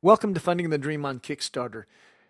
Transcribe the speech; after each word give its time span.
Welcome 0.00 0.32
to 0.34 0.38
Funding 0.38 0.70
the 0.70 0.78
Dream 0.78 1.04
on 1.04 1.18
Kickstarter. 1.18 1.82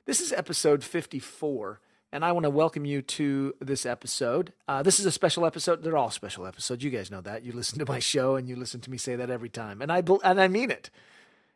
This 0.07 0.23
is 0.23 0.33
episode 0.33 0.83
54, 0.83 1.83
and 2.11 2.25
I 2.25 2.33
want 2.33 2.45
to 2.45 2.51
welcome 2.51 2.87
you 2.87 3.03
to 3.03 3.55
this 3.61 3.85
episode. 3.85 4.55
Uh, 4.67 4.83
this 4.83 4.99
is 4.99 5.05
a 5.05 5.13
special 5.13 5.45
episode. 5.45 5.83
They're 5.83 5.99
all 5.99 6.11
special 6.11 6.47
episodes. 6.47 6.83
You 6.83 6.89
guys 6.89 7.11
know 7.11 7.21
that. 7.21 7.45
You 7.45 7.53
listen 7.53 7.79
to 7.79 7.85
my 7.87 7.99
show, 7.99 8.37
and 8.37 8.49
you 8.49 8.57
listen 8.57 8.81
to 8.81 8.91
me 8.91 8.97
say 8.97 9.17
that 9.17 9.29
every 9.29 9.51
time, 9.51 9.83
and 9.83 9.93
I 9.93 10.03
and 10.25 10.41
I 10.41 10.49
mean 10.49 10.71
it. 10.71 10.89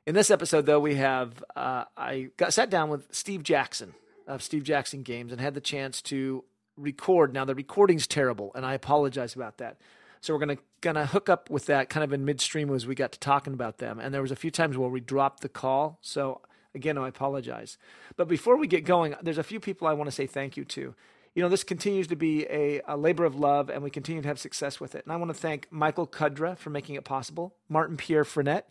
In 0.05 0.15
this 0.15 0.31
episode, 0.31 0.67
though, 0.67 0.81
we 0.81 0.97
have 0.97 1.43
uh, 1.57 1.85
I 1.97 2.29
got 2.37 2.53
sat 2.53 2.69
down 2.69 2.91
with 2.91 3.07
Steve 3.11 3.43
Jackson 3.43 3.95
of 4.27 4.43
Steve 4.43 4.65
Jackson 4.65 5.03
Games 5.03 5.33
and 5.33 5.41
had 5.41 5.55
the 5.55 5.63
chance 5.63 6.03
to 6.03 6.45
record. 6.77 7.33
Now 7.33 7.47
the 7.47 7.55
recording's 7.55 8.07
terrible, 8.07 8.53
and 8.55 8.67
I 8.67 8.75
apologize 8.75 9.35
about 9.35 9.57
that. 9.59 9.79
So 10.23 10.33
we're 10.33 10.39
gonna 10.39 10.59
gonna 10.81 11.05
hook 11.05 11.29
up 11.29 11.51
with 11.51 11.67
that 11.67 11.91
kind 11.91 12.05
of 12.05 12.13
in 12.13 12.25
midstream 12.25 12.73
as 12.73 12.87
we 12.87 12.95
got 12.95 13.11
to 13.11 13.19
talking 13.19 13.53
about 13.53 13.79
them. 13.79 13.99
And 13.99 14.15
there 14.15 14.23
was 14.23 14.31
a 14.31 14.37
few 14.37 14.53
times 14.53 14.79
where 14.79 14.89
we 14.89 15.01
dropped 15.01 15.41
the 15.43 15.49
call. 15.49 15.99
So 16.01 16.41
again, 16.77 16.97
I 16.97 17.09
apologize. 17.09 17.77
But 18.17 18.29
before 18.29 18.57
we 18.57 18.69
get 18.69 18.85
going, 18.85 19.17
there's 19.21 19.37
a 19.37 19.43
few 19.43 19.59
people 19.59 19.89
I 19.89 19.95
want 19.95 20.07
to 20.07 20.15
say 20.15 20.29
thank 20.29 20.57
you 20.57 20.65
to. 20.65 20.95
You 21.35 21.43
know, 21.43 21.49
this 21.49 21.65
continues 21.65 22.07
to 22.07 22.17
be 22.17 22.47
a, 22.47 22.81
a 22.87 22.97
labor 22.97 23.25
of 23.25 23.35
love, 23.35 23.69
and 23.69 23.83
we 23.83 23.91
continue 23.91 24.23
to 24.23 24.29
have 24.29 24.39
success 24.39 24.79
with 24.79 24.95
it. 24.95 25.05
And 25.05 25.13
I 25.13 25.17
want 25.17 25.31
to 25.31 25.39
thank 25.39 25.67
Michael 25.73 26.07
Kudra 26.07 26.57
for 26.57 26.71
making 26.71 26.95
it 26.95 27.05
possible, 27.05 27.57
Martin 27.69 27.97
Pierre 27.97 28.25
Frenette, 28.25 28.65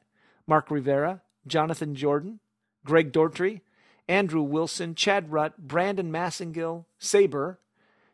Mark 0.48 0.72
Rivera, 0.72 1.22
Jonathan 1.46 1.96
Jordan, 1.96 2.40
Greg 2.86 3.12
Dortry, 3.12 3.60
Andrew 4.08 4.42
Wilson, 4.44 4.96
Chad 4.96 5.32
Rutt, 5.32 5.58
Brandon 5.58 6.12
Massengill, 6.12 6.86
Saber, 6.98 7.60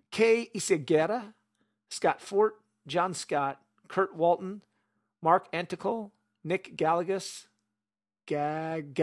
Kay 0.09 0.49
Isegera, 0.55 1.33
Scott 1.89 2.19
Fort, 2.19 2.55
John 2.87 3.13
Scott, 3.13 3.61
Kurt 3.87 4.15
Walton, 4.15 4.61
Mark 5.21 5.47
Anticle, 5.53 6.11
Nick 6.43 6.75
Gallagher, 6.75 7.19
Gag- 8.25 8.93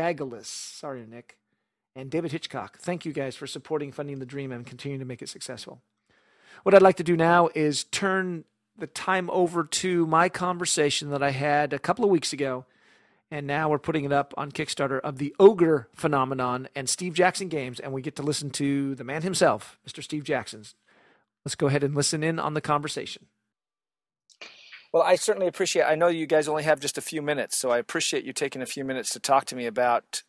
sorry, 0.42 1.06
Nick, 1.06 1.36
and 1.94 2.10
David 2.10 2.32
Hitchcock. 2.32 2.78
Thank 2.78 3.04
you 3.04 3.12
guys 3.12 3.36
for 3.36 3.46
supporting 3.46 3.92
Funding 3.92 4.18
the 4.18 4.26
Dream 4.26 4.52
and 4.52 4.66
continuing 4.66 5.00
to 5.00 5.06
make 5.06 5.22
it 5.22 5.28
successful. 5.28 5.82
What 6.62 6.74
I'd 6.74 6.82
like 6.82 6.96
to 6.96 7.04
do 7.04 7.16
now 7.16 7.50
is 7.54 7.84
turn 7.84 8.44
the 8.76 8.86
time 8.86 9.30
over 9.30 9.64
to 9.64 10.06
my 10.06 10.28
conversation 10.28 11.10
that 11.10 11.22
I 11.22 11.30
had 11.30 11.72
a 11.72 11.78
couple 11.78 12.04
of 12.04 12.10
weeks 12.10 12.32
ago, 12.32 12.64
and 13.30 13.46
now 13.46 13.69
we're 13.69 13.78
putting 13.78 14.04
it 14.04 14.12
up 14.12 14.34
on 14.36 14.50
Kickstarter 14.50 15.00
of 15.00 15.19
the 15.19 15.34
Ogre 15.38 15.88
phenomenon 15.94 16.69
and 16.74 16.88
Steve 16.88 17.14
Jackson 17.14 17.48
games, 17.48 17.80
and 17.80 17.92
we 17.92 18.02
get 18.02 18.16
to 18.16 18.22
listen 18.22 18.50
to 18.50 18.94
the 18.94 19.04
man 19.04 19.22
himself, 19.22 19.78
Mr. 19.86 20.02
Steve 20.02 20.24
Jackson's. 20.24 20.74
Let's 21.44 21.54
go 21.54 21.66
ahead 21.66 21.84
and 21.84 21.94
listen 21.94 22.22
in 22.22 22.38
on 22.38 22.54
the 22.54 22.60
conversation. 22.60 23.26
Well, 24.95 25.03
I 25.03 25.17
certainly 25.17 25.48
appreciate. 25.48 25.83
I 25.83 25.97
know 25.97 26.06
you 26.06 26.25
guys 26.25 26.47
only 26.47 26.62
have 26.62 26.78
just 26.78 26.97
a 26.97 27.00
few 27.00 27.20
minutes, 27.20 27.59
so 27.59 27.73
I 27.73 27.78
appreciate 27.78 28.23
you 28.23 28.33
taking 28.33 28.62
a 28.62 28.67
few 28.67 28.84
minutes 28.84 29.11
to 29.11 29.19
talk 29.19 29.45
to 29.47 29.56
me 29.56 29.67
about 29.67 30.23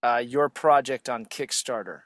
uh, 0.00 0.22
your 0.24 0.48
project 0.48 1.08
on 1.08 1.24
Kickstarter. 1.24 2.02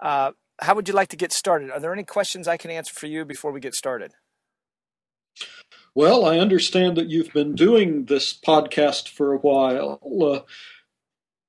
Uh, 0.00 0.30
how 0.60 0.76
would 0.76 0.86
you 0.86 0.94
like 0.94 1.08
to 1.08 1.16
get 1.16 1.32
started? 1.32 1.72
Are 1.72 1.80
there 1.80 1.92
any 1.92 2.04
questions 2.04 2.46
I 2.46 2.56
can 2.56 2.70
answer 2.70 2.94
for 2.94 3.08
you 3.08 3.24
before 3.24 3.50
we 3.50 3.58
get 3.58 3.74
started? 3.74 4.12
Well, 5.92 6.24
I 6.24 6.38
understand 6.38 6.96
that 6.98 7.10
you've 7.10 7.32
been 7.32 7.56
doing 7.56 8.04
this 8.04 8.32
podcast 8.32 9.08
for 9.08 9.32
a 9.32 9.38
while. 9.38 9.98
Uh, 10.22 10.42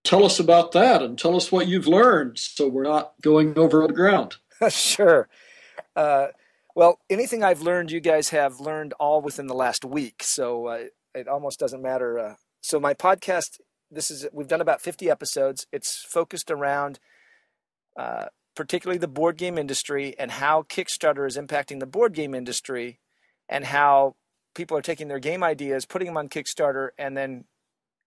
tell 0.04 0.26
us 0.26 0.40
about 0.40 0.72
that 0.72 1.04
and 1.04 1.16
tell 1.16 1.36
us 1.36 1.52
what 1.52 1.68
you've 1.68 1.88
learned 1.88 2.40
so 2.40 2.68
we're 2.68 2.82
not 2.82 3.14
going 3.22 3.56
over 3.56 3.86
the 3.86 3.94
ground. 3.94 4.38
sure. 4.70 5.30
Uh, 5.96 6.30
well, 6.76 7.00
anything 7.10 7.44
I've 7.44 7.62
learned, 7.62 7.92
you 7.92 8.02
guys 8.02 8.30
have 8.30 8.60
learned 8.60 8.94
all 9.00 9.22
within 9.22 9.48
the 9.48 9.54
last 9.54 9.86
week. 9.86 10.22
So 10.22 10.68
uh, 10.68 10.84
it 11.14 11.28
almost 11.28 11.60
doesn't 11.60 11.82
matter. 11.82 12.20
Uh, 12.20 12.36
so 12.62 12.80
my 12.80 12.94
podcast, 12.94 13.60
this 13.90 14.12
is 14.12 14.28
we've 14.34 14.48
done 14.48 14.62
about 14.62 14.82
50 14.82 15.10
episodes. 15.10 15.66
It's 15.72 16.04
focused 16.04 16.52
around 16.52 17.00
uh, 17.98 18.26
particularly 18.56 18.98
the 18.98 19.08
board 19.08 19.38
game 19.38 19.58
industry 19.58 20.16
and 20.18 20.32
how 20.32 20.64
Kickstarter 20.64 21.28
is 21.28 21.38
impacting 21.38 21.80
the 21.80 21.86
board 21.86 22.14
game 22.14 22.34
industry, 22.34 23.00
and 23.48 23.66
how 23.66 24.16
people 24.56 24.78
are 24.78 24.82
taking 24.82 25.08
their 25.08 25.20
game 25.20 25.44
ideas, 25.44 25.86
putting 25.86 26.08
them 26.08 26.18
on 26.18 26.30
Kickstarter, 26.30 26.90
and 26.98 27.16
then 27.16 27.46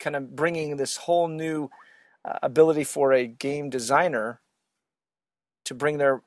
kind 0.00 0.16
of 0.16 0.34
bringing 0.34 0.76
this 0.76 0.96
whole 0.96 1.28
new 1.28 1.68
uh, 2.24 2.38
ability 2.42 2.84
for 2.84 3.12
a 3.12 3.26
game 3.26 3.70
designer 3.70 4.40
to 5.64 5.74
bring 5.74 5.98
their 5.98 6.22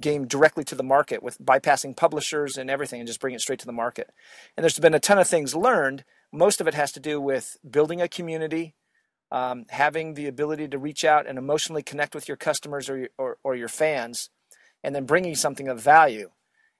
game 0.00 0.26
directly 0.26 0.64
to 0.64 0.74
the 0.74 0.82
market 0.82 1.22
with 1.22 1.38
bypassing 1.38 1.96
publishers 1.96 2.56
and 2.56 2.70
everything 2.70 3.00
and 3.00 3.06
just 3.06 3.20
bring 3.20 3.34
it 3.34 3.40
straight 3.40 3.60
to 3.60 3.66
the 3.66 3.72
market. 3.72 4.10
And 4.56 4.64
there's 4.64 4.78
been 4.78 4.94
a 4.94 5.00
ton 5.00 5.18
of 5.18 5.28
things 5.28 5.54
learned. 5.54 6.04
Most 6.32 6.60
of 6.60 6.66
it 6.66 6.74
has 6.74 6.92
to 6.92 7.00
do 7.00 7.20
with 7.20 7.56
building 7.68 8.00
a 8.00 8.08
community, 8.08 8.74
um, 9.30 9.66
having 9.70 10.14
the 10.14 10.26
ability 10.26 10.68
to 10.68 10.78
reach 10.78 11.04
out 11.04 11.26
and 11.26 11.38
emotionally 11.38 11.82
connect 11.82 12.14
with 12.14 12.28
your 12.28 12.36
customers 12.36 12.90
or 12.90 12.98
your, 12.98 13.08
or, 13.18 13.38
or 13.44 13.54
your 13.54 13.68
fans, 13.68 14.30
and 14.82 14.94
then 14.94 15.06
bringing 15.06 15.34
something 15.34 15.68
of 15.68 15.80
value. 15.80 16.30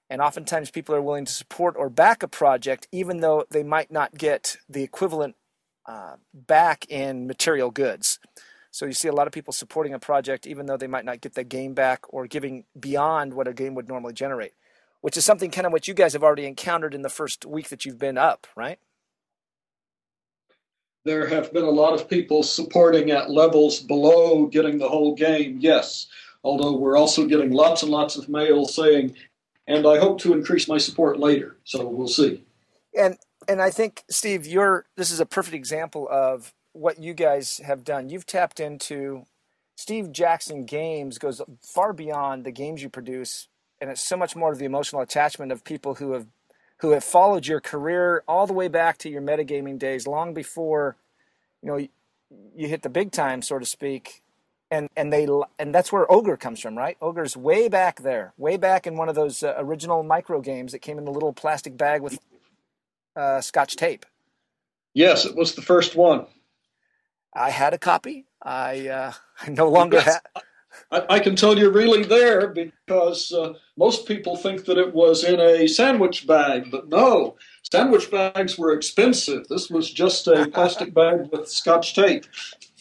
And 0.09 0.21
oftentimes 0.21 0.71
people 0.71 0.95
are 0.95 1.01
willing 1.01 1.25
to 1.25 1.33
support 1.33 1.75
or 1.77 1.89
back 1.89 2.23
a 2.23 2.27
project 2.27 2.87
even 2.91 3.19
though 3.19 3.45
they 3.49 3.63
might 3.63 3.91
not 3.91 4.17
get 4.17 4.57
the 4.69 4.83
equivalent 4.83 5.35
uh, 5.85 6.15
back 6.33 6.85
in 6.89 7.27
material 7.27 7.71
goods. 7.71 8.19
So 8.77 8.85
you 8.85 8.93
see 8.93 9.07
a 9.07 9.11
lot 9.11 9.25
of 9.25 9.33
people 9.33 9.53
supporting 9.53 9.95
a 9.95 9.99
project 9.99 10.45
even 10.45 10.67
though 10.67 10.77
they 10.77 10.85
might 10.85 11.03
not 11.03 11.19
get 11.19 11.33
the 11.33 11.43
game 11.43 11.73
back 11.73 12.05
or 12.09 12.27
giving 12.27 12.65
beyond 12.79 13.33
what 13.33 13.47
a 13.47 13.53
game 13.53 13.73
would 13.73 13.87
normally 13.87 14.13
generate, 14.13 14.53
which 15.01 15.17
is 15.17 15.25
something 15.25 15.49
kind 15.49 15.65
of 15.65 15.73
what 15.73 15.87
you 15.87 15.95
guys 15.95 16.13
have 16.13 16.21
already 16.21 16.45
encountered 16.45 16.93
in 16.93 17.01
the 17.01 17.09
first 17.09 17.43
week 17.43 17.69
that 17.69 17.85
you've 17.85 17.97
been 17.97 18.19
up, 18.19 18.45
right? 18.55 18.77
There 21.05 21.27
have 21.27 21.51
been 21.51 21.63
a 21.63 21.71
lot 21.71 21.95
of 21.95 22.07
people 22.07 22.43
supporting 22.43 23.09
at 23.09 23.31
levels 23.31 23.79
below 23.79 24.45
getting 24.45 24.77
the 24.77 24.89
whole 24.89 25.15
game, 25.15 25.57
yes. 25.59 26.05
Although 26.43 26.77
we're 26.77 26.99
also 26.99 27.25
getting 27.25 27.53
lots 27.53 27.81
and 27.81 27.91
lots 27.91 28.15
of 28.15 28.29
mail 28.29 28.67
saying, 28.67 29.15
and 29.65 29.87
I 29.87 29.97
hope 29.97 30.19
to 30.21 30.33
increase 30.33 30.67
my 30.67 30.77
support 30.77 31.17
later. 31.17 31.57
So 31.63 31.87
we'll 31.87 32.07
see. 32.07 32.43
And 32.95 33.17
and 33.47 33.59
I 33.59 33.71
think 33.71 34.03
Steve, 34.07 34.45
you're 34.45 34.85
this 34.95 35.09
is 35.09 35.19
a 35.19 35.25
perfect 35.25 35.55
example 35.55 36.07
of 36.11 36.53
what 36.77 36.99
you 36.99 37.13
guys 37.13 37.59
have 37.65 37.83
done. 37.83 38.09
You've 38.09 38.25
tapped 38.25 38.59
into 38.59 39.25
Steve 39.75 40.11
Jackson 40.11 40.65
games 40.65 41.17
goes 41.17 41.41
far 41.61 41.93
beyond 41.93 42.43
the 42.43 42.51
games 42.51 42.81
you 42.81 42.89
produce, 42.89 43.47
and 43.79 43.89
it's 43.89 44.01
so 44.01 44.17
much 44.17 44.35
more 44.35 44.51
of 44.51 44.57
the 44.57 44.65
emotional 44.65 45.01
attachment 45.01 45.51
of 45.51 45.63
people 45.63 45.95
who 45.95 46.13
have 46.13 46.27
who 46.79 46.91
have 46.91 47.03
followed 47.03 47.47
your 47.47 47.59
career 47.59 48.23
all 48.27 48.45
the 48.45 48.53
way 48.53 48.67
back 48.67 48.97
to 48.99 49.09
your 49.09 49.21
metagaming 49.21 49.79
days, 49.79 50.07
long 50.07 50.33
before 50.33 50.95
you 51.61 51.69
know 51.69 51.87
you 52.55 52.67
hit 52.67 52.81
the 52.81 52.89
big 52.89 53.11
time, 53.11 53.41
so 53.41 53.59
to 53.59 53.65
speak. 53.65 54.23
And 54.69 54.89
and 54.97 55.13
they 55.13 55.27
and 55.59 55.73
that's 55.73 55.91
where 55.91 56.11
Ogre 56.11 56.37
comes 56.37 56.59
from, 56.59 56.77
right? 56.77 56.97
Ogre's 57.01 57.37
way 57.37 57.69
back 57.69 58.01
there, 58.01 58.33
way 58.37 58.57
back 58.57 58.85
in 58.85 58.97
one 58.97 59.09
of 59.09 59.15
those 59.15 59.43
uh, 59.43 59.53
original 59.57 60.03
micro 60.03 60.41
games 60.41 60.73
that 60.73 60.79
came 60.79 60.97
in 60.97 61.05
the 61.05 61.11
little 61.11 61.31
plastic 61.31 61.77
bag 61.77 62.01
with 62.01 62.19
uh, 63.15 63.41
Scotch 63.41 63.75
tape. 63.77 64.05
Yes, 64.93 65.25
it 65.25 65.35
was 65.35 65.55
the 65.55 65.61
first 65.61 65.95
one. 65.95 66.25
I 67.37 67.51
had 67.51 67.73
a 67.73 67.77
copy. 67.77 68.25
I, 68.41 68.87
uh, 68.87 69.13
I 69.41 69.49
no 69.49 69.69
longer 69.69 69.97
yes. 69.97 70.05
have. 70.05 70.43
I, 70.91 71.15
I, 71.15 71.19
can 71.19 71.35
tell 71.35 71.57
you're 71.57 71.71
really 71.71 72.03
there 72.03 72.47
because 72.47 73.31
uh, 73.31 73.53
most 73.77 74.07
people 74.07 74.35
think 74.35 74.65
that 74.65 74.77
it 74.77 74.93
was 74.93 75.23
in 75.23 75.39
a 75.39 75.67
sandwich 75.67 76.27
bag, 76.27 76.69
but 76.69 76.87
no, 76.87 77.35
sandwich 77.63 78.11
bags 78.11 78.57
were 78.57 78.73
expensive. 78.73 79.47
This 79.47 79.69
was 79.69 79.91
just 79.91 80.27
a 80.27 80.47
plastic 80.53 80.93
bag 80.93 81.29
with 81.31 81.49
scotch 81.49 81.95
tape. 81.95 82.25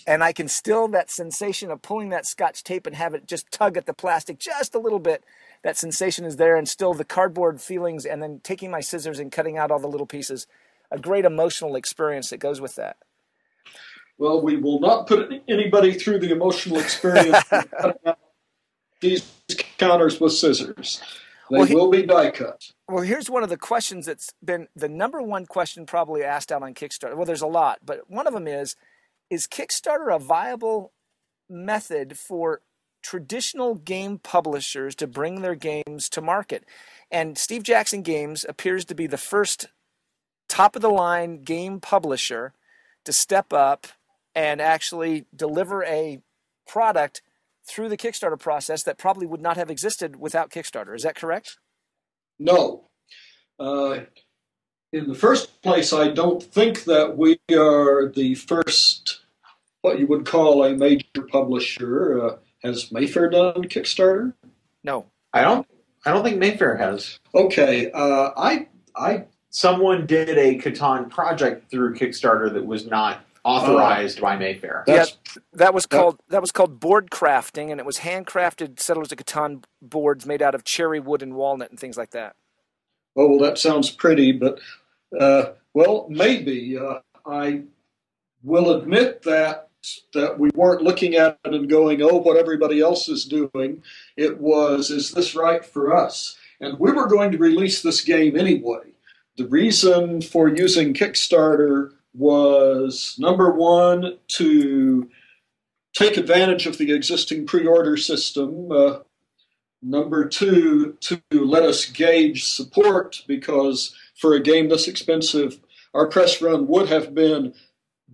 And 0.07 0.23
I 0.23 0.33
can 0.33 0.47
still 0.47 0.89
that 0.89 1.11
sensation 1.11 1.71
of 1.71 1.83
pulling 1.83 2.11
that 2.11 2.27
scotch 2.27 2.63
tape 2.63 2.87
and 2.87 2.95
have 2.95 3.15
it 3.15 3.27
just 3.27 3.51
tug 3.51 3.77
at 3.77 3.87
the 3.87 3.95
plastic 3.95 4.39
just 4.39 4.75
a 4.75 4.79
little 4.79 5.01
bit. 5.01 5.25
That 5.65 5.77
sensation 5.77 6.25
is 6.25 6.37
there, 6.37 6.55
and 6.55 6.69
still 6.69 6.95
the 6.95 7.05
cardboard 7.05 7.61
feelings, 7.61 8.07
and 8.07 8.23
then 8.23 8.41
taking 8.45 8.71
my 8.71 8.81
scissors 8.81 9.19
and 9.19 9.33
cutting 9.33 9.59
out 9.59 9.73
all 9.73 9.81
the 9.81 9.89
little 9.89 10.07
pieces. 10.07 10.47
A 10.93 10.99
great 10.99 11.25
emotional 11.25 11.75
experience 11.75 12.31
that 12.31 12.39
goes 12.39 12.61
with 12.61 12.77
that. 12.77 12.99
Well, 14.19 14.41
we 14.41 14.57
will 14.57 14.81
not 14.81 15.07
put 15.07 15.31
anybody 15.47 15.93
through 15.93 16.21
the 16.21 16.33
emotional 16.33 16.79
experience 16.79 17.39
of 17.53 17.97
these 19.01 19.31
counters 19.79 20.21
with 20.21 20.33
scissors. 20.33 21.03
They 21.51 21.59
well, 21.59 21.67
he, 21.67 21.75
will 21.75 21.91
be 21.91 22.03
die 22.03 22.31
cut. 22.31 22.73
Well, 22.89 23.05
here's 23.05 23.31
one 23.31 23.43
of 23.43 23.51
the 23.51 23.57
questions 23.57 24.07
that's 24.07 24.33
been 24.45 24.69
the 24.75 24.89
number 24.89 25.23
one 25.23 25.47
question 25.47 25.87
probably 25.87 26.25
asked 26.25 26.51
out 26.51 26.63
on 26.63 26.75
Kickstarter. 26.75 27.15
Well, 27.15 27.27
there's 27.27 27.43
a 27.43 27.47
lot, 27.47 27.79
but 27.85 28.11
one 28.11 28.27
of 28.27 28.35
them 28.35 28.49
is 28.49 28.75
Is 29.31 29.47
Kickstarter 29.47 30.15
a 30.15 30.19
viable 30.19 30.93
method 31.49 32.19
for 32.19 32.63
traditional 33.03 33.77
game 33.77 34.19
publishers 34.19 34.97
to 34.97 35.07
bring 35.07 35.43
their 35.43 35.55
games 35.55 36.09
to 36.11 36.21
market? 36.21 36.65
And 37.11 37.39
Steve 37.39 37.63
Jackson 37.63 38.03
Games 38.03 38.45
appears 38.49 38.85
to 38.87 38.95
be 38.95 39.07
the 39.07 39.19
first 39.19 39.69
top 40.49 40.75
of 40.75 40.83
the 40.83 40.91
line 40.91 41.45
game 41.45 41.81
publisher 41.81 42.55
to 43.05 43.13
step 43.13 43.53
up 43.53 43.87
and 44.37 44.61
actually 44.61 45.25
deliver 45.35 45.83
a 45.85 46.21
product 46.69 47.23
through 47.67 47.89
the 47.89 47.97
Kickstarter 47.97 48.39
process 48.39 48.85
that 48.85 48.99
probably 48.99 49.27
would 49.27 49.41
not 49.41 49.57
have 49.57 49.71
existed 49.71 50.17
without 50.17 50.51
Kickstarter. 50.51 50.95
Is 50.95 51.03
that 51.03 51.17
correct? 51.17 51.59
No. 52.39 52.89
Uh, 53.59 54.01
in 54.93 55.09
the 55.09 55.15
first 55.15 55.63
place, 55.63 55.93
I 55.93 56.09
don't 56.09 56.43
think 56.43 56.85
that 56.85 57.17
we 57.17 57.39
are 57.51 58.13
the 58.15 58.35
first 58.35 59.23
what 59.81 59.99
you 59.99 60.07
would 60.07 60.27
call 60.27 60.65
a 60.65 60.77
major 60.77 61.23
publisher. 61.29 62.23
Uh, 62.23 62.37
has 62.63 62.93
Mayfair 62.93 63.31
done 63.31 63.65
Kickstarter? 63.65 64.35
No, 64.85 65.07
I 65.33 65.43
don't. 65.43 65.67
I 66.05 66.13
don't 66.13 66.23
think 66.23 66.39
Mayfair 66.39 66.77
has. 66.77 67.19
Okay, 67.35 67.91
uh, 67.93 68.31
I 68.37 68.69
I 68.95 69.25
Someone 69.57 70.05
did 70.05 70.37
a 70.37 70.59
Catan 70.59 71.09
project 71.09 71.71
through 71.71 71.95
Kickstarter 71.95 72.53
that 72.53 72.67
was 72.67 72.87
not 72.87 73.25
authorized 73.47 74.21
by 74.21 74.37
Mayfair. 74.37 74.83
that's 74.87 75.17
that 75.53 75.73
was 75.73 75.85
That- 75.85 75.97
called 75.97 76.21
that 76.29 76.41
was 76.41 76.53
called 76.53 76.81
board 76.81 77.11
crafting, 77.11 77.71
and 77.71 77.79
it 77.81 77.87
was 77.87 77.99
handcrafted 77.99 78.81
Settlers 78.81 79.13
of 79.13 79.19
Catan 79.19 79.65
boards 79.81 80.27
made 80.27 80.43
out 80.43 80.55
of 80.55 80.65
cherry 80.65 81.01
wood 81.01 81.23
and 81.23 81.35
walnut 81.35 81.71
and 81.71 81.79
things 81.79 81.97
like 81.97 82.11
that. 82.11 82.35
oh 83.17 83.29
well, 83.29 83.39
that 83.39 83.59
sounds 83.59 83.91
pretty, 83.91 84.33
but 84.33 84.59
uh, 85.19 85.53
well, 85.75 86.07
maybe 86.11 86.77
uh, 86.77 86.99
I 87.25 87.63
will 88.43 88.71
admit 88.77 89.23
that 89.23 89.69
that 90.15 90.37
we 90.39 90.51
weren't 90.57 90.83
looking 90.83 91.15
at 91.15 91.39
it 91.45 91.55
and 91.55 91.71
going, 91.71 92.03
oh, 92.03 92.17
what 92.17 92.37
everybody 92.37 92.81
else 92.81 93.09
is 93.09 93.25
doing. 93.25 93.83
It 94.17 94.41
was, 94.41 94.91
is 94.91 95.13
this 95.13 95.37
right 95.37 95.65
for 95.65 95.95
us? 95.97 96.37
And 96.61 96.77
we 96.81 96.91
were 96.91 97.07
going 97.07 97.31
to 97.31 97.39
release 97.39 97.83
this 97.83 98.01
game 98.01 98.37
anyway. 98.37 98.81
The 99.37 99.47
reason 99.47 100.23
for 100.23 100.49
using 100.49 100.93
Kickstarter 100.93 101.93
was 102.17 103.17
number 103.19 103.53
one, 103.53 104.19
to 104.29 105.09
take 105.95 106.17
advantage 106.17 106.67
of 106.67 106.79
the 106.79 106.93
existing 106.93 107.47
pre 107.47 107.67
order 107.67 107.97
system. 107.97 108.71
Uh, 108.71 108.99
number 109.83 110.27
two, 110.27 110.97
to 111.01 111.21
let 111.31 111.63
us 111.63 111.87
gauge 111.87 112.45
support 112.45 113.23
because 113.27 113.95
for 114.15 114.35
a 114.35 114.41
game 114.41 114.69
this 114.69 114.89
expensive, 114.89 115.61
our 115.95 116.07
press 116.07 116.43
run 116.43 116.67
would 116.67 116.89
have 116.89 117.15
been 117.15 117.55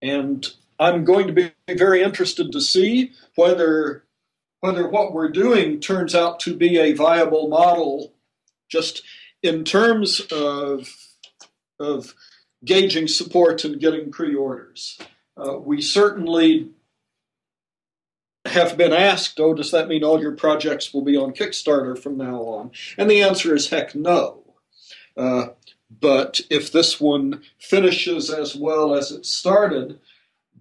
And 0.00 0.46
I'm 0.78 1.04
going 1.04 1.26
to 1.26 1.32
be 1.32 1.52
very 1.68 2.02
interested 2.02 2.52
to 2.52 2.60
see 2.60 3.12
whether 3.34 4.04
whether 4.60 4.88
what 4.88 5.12
we're 5.12 5.28
doing 5.28 5.80
turns 5.80 6.14
out 6.14 6.40
to 6.40 6.56
be 6.56 6.78
a 6.78 6.92
viable 6.92 7.48
model 7.48 8.14
just 8.68 9.02
in 9.42 9.64
terms 9.64 10.20
of 10.32 10.88
of 11.78 12.14
gauging 12.64 13.06
support 13.06 13.64
and 13.64 13.80
getting 13.80 14.10
pre-orders. 14.10 14.98
Uh, 15.36 15.58
we 15.58 15.80
certainly 15.82 16.70
have 18.46 18.76
been 18.76 18.92
asked, 18.92 19.38
oh, 19.40 19.54
does 19.54 19.70
that 19.72 19.88
mean 19.88 20.02
all 20.02 20.20
your 20.20 20.32
projects 20.32 20.94
will 20.94 21.02
be 21.02 21.16
on 21.16 21.32
Kickstarter 21.32 21.98
from 21.98 22.16
now 22.16 22.40
on? 22.42 22.70
And 22.96 23.10
the 23.10 23.22
answer 23.22 23.54
is 23.54 23.68
heck 23.68 23.94
no. 23.94 24.45
Uh, 25.16 25.48
but 26.00 26.40
if 26.50 26.72
this 26.72 27.00
one 27.00 27.42
finishes 27.58 28.30
as 28.30 28.56
well 28.56 28.94
as 28.94 29.12
it 29.12 29.24
started, 29.24 29.98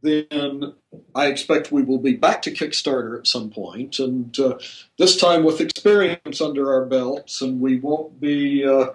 then 0.02 0.74
I 1.16 1.28
expect 1.28 1.72
we 1.72 1.82
will 1.82 1.98
be 1.98 2.14
back 2.14 2.42
to 2.44 2.52
Kickstarter 2.52 3.18
at 3.18 3.28
some 3.28 3.50
point, 3.50 4.00
and 4.00 4.38
uh, 4.40 4.58
this 4.98 5.18
time 5.18 5.44
with 5.44 5.62
experience 5.62 6.42
under 6.42 6.72
our 6.72 6.86
belts, 6.86 7.42
and 7.42 7.60
we 7.60 7.80
won't 7.80 8.20
be 8.22 8.64
uh, 8.64 8.92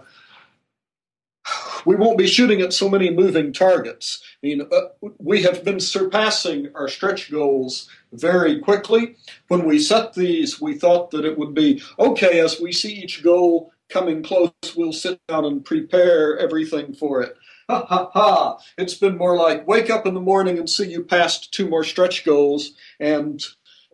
we 1.85 1.97
won't 1.97 2.19
be 2.19 2.27
shooting 2.27 2.61
at 2.61 2.73
so 2.73 2.89
many 2.89 3.11
moving 3.11 3.53
targets. 3.53 4.23
I 4.43 4.47
mean, 4.47 4.63
uh, 4.63 5.09
we 5.19 5.43
have 5.43 5.65
been 5.65 5.81
surpassing 5.81 6.71
our 6.75 6.89
stretch 6.89 7.31
goals 7.31 7.89
very 8.13 8.61
quickly. 8.61 9.17
When 9.49 9.65
we 9.65 9.79
set 9.79 10.15
these, 10.15 10.61
we 10.61 10.75
thought 10.75 11.11
that 11.11 11.25
it 11.25 11.39
would 11.39 11.55
be 11.55 11.83
okay 11.99 12.41
as 12.41 12.61
we 12.61 12.73
see 12.73 12.93
each 12.93 13.23
goal 13.23 13.73
coming 13.91 14.23
close, 14.23 14.53
we'll 14.77 14.93
sit 14.93 15.21
down 15.29 15.45
and 15.45 15.65
prepare 15.65 16.39
everything 16.39 16.95
for 16.95 17.21
it. 17.23 17.37
Ha 17.69 17.85
ha 17.87 18.11
ha! 18.13 18.59
It's 18.79 18.95
been 18.95 19.17
more 19.17 19.37
like 19.37 19.69
wake 19.69 19.91
up 19.91 20.07
in 20.07 20.15
the 20.15 20.21
morning 20.21 20.59
and 20.59 20.69
see 20.69 20.89
you 20.89 21.05
passed 21.05 21.53
two 21.53 21.69
more 21.69 21.85
stretch 21.85 22.25
goals, 22.25 22.73
and 22.99 23.43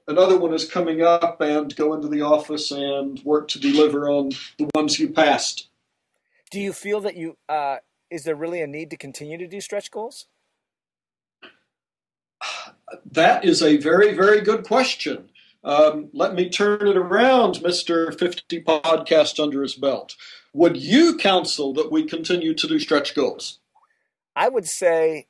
another 0.08 0.38
one 0.38 0.54
is 0.54 0.70
coming 0.70 1.02
up, 1.02 1.40
and 1.40 1.74
go 1.76 1.92
into 1.92 2.08
the 2.08 2.22
office 2.22 2.70
and 2.70 3.20
work 3.24 3.48
to 3.48 3.58
deliver 3.58 4.08
on 4.08 4.30
the 4.58 4.70
ones 4.74 4.98
you 4.98 5.10
passed. 5.10 5.68
Do 6.50 6.60
you 6.60 6.72
feel 6.72 7.00
that 7.02 7.16
you 7.16 7.36
uh, 7.48 7.78
is 8.10 8.24
there 8.24 8.36
really 8.36 8.62
a 8.62 8.66
need 8.66 8.90
to 8.90 8.96
continue 8.96 9.36
to 9.38 9.46
do 9.46 9.60
stretch 9.60 9.90
goals? 9.90 10.26
That 13.10 13.44
is 13.44 13.62
a 13.62 13.76
very, 13.78 14.14
very 14.14 14.40
good 14.40 14.64
question. 14.64 15.30
Um, 15.66 16.10
let 16.12 16.34
me 16.34 16.48
turn 16.48 16.86
it 16.86 16.96
around, 16.96 17.56
Mr. 17.56 18.16
50 18.16 18.62
podcast 18.62 19.42
under 19.42 19.62
his 19.62 19.74
belt. 19.74 20.14
Would 20.54 20.76
you 20.76 21.18
counsel 21.18 21.74
that 21.74 21.90
we 21.90 22.04
continue 22.04 22.54
to 22.54 22.68
do 22.68 22.78
stretch 22.78 23.16
goals? 23.16 23.58
I 24.36 24.48
would 24.48 24.66
say 24.66 25.26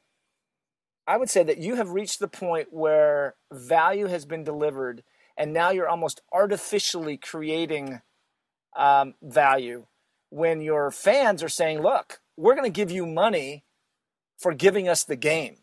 I 1.07 1.17
would 1.17 1.31
say 1.31 1.43
that 1.43 1.59
you 1.59 1.77
have 1.77 1.91
reached 1.91 2.19
the 2.19 2.29
point 2.29 2.69
where 2.71 3.37
value 3.51 4.07
has 4.07 4.27
been 4.27 4.45
delivered 4.45 5.05
and 5.37 5.53
now 5.53 5.71
you're 5.71 5.89
almost 5.89 6.21
artificially 6.33 7.17
creating 7.17 8.03
um, 8.77 9.15
value 9.23 9.87
when 10.31 10.61
your 10.61 10.91
fans 10.91 11.43
are 11.43 11.49
saying, 11.49 11.81
look, 11.81 12.21
we're 12.37 12.55
going 12.55 12.71
to 12.71 12.77
give 12.77 12.91
you 12.91 13.07
money 13.07 13.65
for 14.37 14.53
giving 14.53 14.89
us 14.89 15.05
the 15.05 15.17
game. 15.17 15.57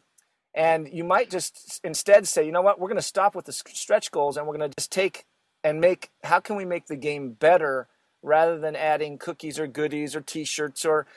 And 0.55 0.89
you 0.91 1.03
might 1.03 1.29
just 1.29 1.81
instead 1.83 2.27
say, 2.27 2.45
you 2.45 2.51
know 2.51 2.61
what, 2.61 2.79
we're 2.79 2.89
going 2.89 2.97
to 2.97 3.01
stop 3.01 3.35
with 3.35 3.45
the 3.45 3.53
stretch 3.53 4.11
goals 4.11 4.37
and 4.37 4.45
we're 4.45 4.57
going 4.57 4.69
to 4.69 4.75
just 4.75 4.91
take 4.91 5.25
and 5.63 5.81
make, 5.81 6.11
how 6.23 6.39
can 6.39 6.55
we 6.55 6.65
make 6.65 6.87
the 6.87 6.95
game 6.95 7.31
better 7.31 7.87
rather 8.21 8.59
than 8.59 8.75
adding 8.75 9.17
cookies 9.17 9.57
or 9.59 9.67
goodies 9.67 10.15
or 10.15 10.21
t 10.21 10.43
shirts 10.43 10.85
or 10.85 11.07